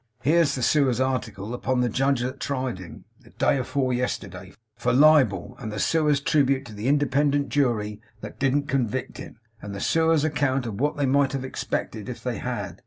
Here's 0.23 0.55
the 0.55 0.63
Sewer's 0.63 0.99
article 0.99 1.53
upon 1.53 1.81
the 1.81 1.87
Judge 1.87 2.21
that 2.21 2.39
tried 2.39 2.79
him, 2.79 3.05
day 3.37 3.59
afore 3.59 3.93
yesterday, 3.93 4.51
for 4.75 4.91
libel, 4.91 5.55
and 5.59 5.71
the 5.71 5.77
Sewer's 5.77 6.19
tribute 6.19 6.65
to 6.65 6.73
the 6.73 6.87
independent 6.87 7.49
Jury 7.49 8.01
that 8.21 8.39
didn't 8.39 8.63
convict 8.65 9.19
him, 9.19 9.37
and 9.61 9.75
the 9.75 9.79
Sewer's 9.79 10.23
account 10.23 10.65
of 10.65 10.81
what 10.81 10.97
they 10.97 11.05
might 11.05 11.33
have 11.33 11.45
expected 11.45 12.09
if 12.09 12.23
they 12.23 12.39
had! 12.39 12.79